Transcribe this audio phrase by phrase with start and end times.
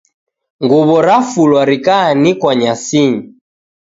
[0.63, 3.19] Nguw'o rafulwa rikaanikwa nyasinyi